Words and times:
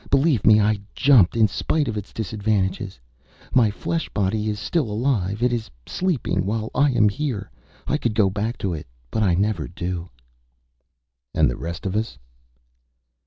Believe 0.09 0.47
me, 0.47 0.59
I 0.59 0.79
jumped, 0.95 1.37
in 1.37 1.47
spite 1.47 1.87
of 1.87 1.95
its 1.95 2.11
disadvantages. 2.11 2.99
My 3.53 3.69
flesh 3.69 4.09
body 4.09 4.49
is 4.49 4.59
still 4.59 4.89
alive 4.89 5.43
it 5.43 5.53
is 5.53 5.69
sleeping, 5.87 6.43
while 6.43 6.71
I 6.73 6.89
am 6.89 7.07
here. 7.07 7.51
I 7.85 7.97
could 7.99 8.15
go 8.15 8.27
back 8.31 8.57
to 8.65 8.73
it. 8.73 8.87
But 9.11 9.21
I 9.21 9.35
never 9.35 9.67
do." 9.67 10.09
"And 11.35 11.47
the 11.51 11.55
rest 11.55 11.85
of 11.85 11.95
us?" 11.95 12.17